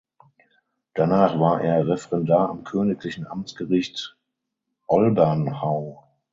[0.95, 4.17] Danach war er Referendar am Königlichen Amtsgericht
[4.87, 6.07] Olbernhau.